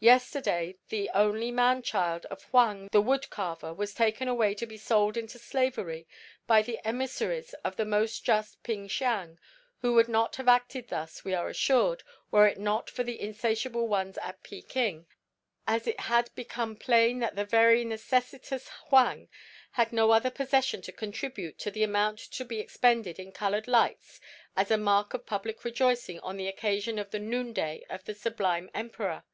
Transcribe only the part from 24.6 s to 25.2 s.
a mark